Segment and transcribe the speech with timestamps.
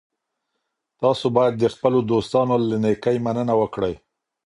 [0.99, 3.93] تاسي باید د خپلو دوستانو له نېکۍ مننه وکړئ.